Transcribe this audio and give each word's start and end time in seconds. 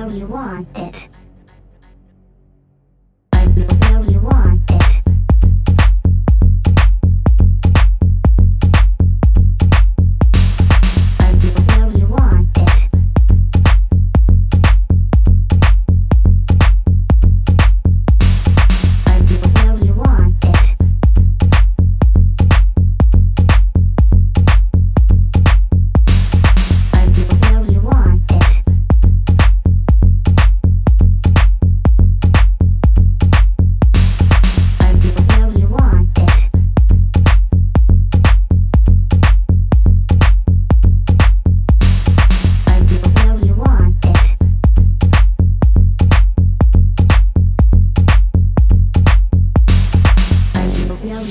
know 0.00 0.08
you 0.08 0.26
want 0.26 0.78
it. 0.78 1.08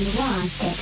You 0.00 0.06
want 0.18 0.62
it. 0.62 0.78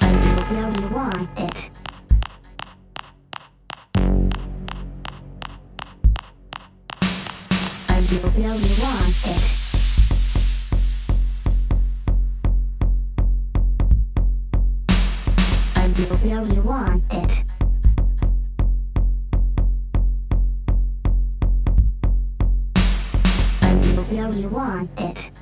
I 0.00 0.10
know 0.50 0.72
you 0.80 0.88
want 0.88 1.38
it. 1.38 1.70
I 7.88 8.00
know 8.00 8.28
you 8.40 8.74
want 8.82 9.24
it. 9.24 9.42
I 15.76 15.86
you 16.44 16.62
want 16.62 17.12
it. 17.12 17.49
Know 24.20 24.30
you 24.32 24.48
want 24.48 25.00
it. 25.00 25.39